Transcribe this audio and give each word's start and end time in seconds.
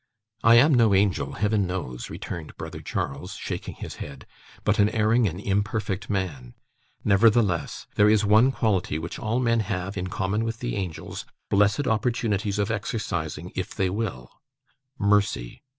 'I 0.43 0.55
am 0.55 0.73
no 0.73 0.95
angel, 0.95 1.33
Heaven 1.33 1.67
knows,' 1.67 2.09
returned 2.09 2.57
brother 2.57 2.81
Charles, 2.81 3.35
shaking 3.35 3.75
his 3.75 3.97
head, 3.97 4.25
'but 4.63 4.79
an 4.79 4.89
erring 4.89 5.27
and 5.27 5.39
imperfect 5.39 6.09
man; 6.09 6.55
nevertheless, 7.03 7.85
there 7.93 8.09
is 8.09 8.25
one 8.25 8.51
quality 8.51 8.97
which 8.97 9.19
all 9.19 9.39
men 9.39 9.59
have, 9.59 9.95
in 9.97 10.07
common 10.07 10.43
with 10.43 10.57
the 10.57 10.75
angels, 10.75 11.23
blessed 11.51 11.85
opportunities 11.85 12.57
of 12.57 12.71
exercising, 12.71 13.51
if 13.53 13.75
they 13.75 13.91
will; 13.91 14.41
mercy. 14.97 15.61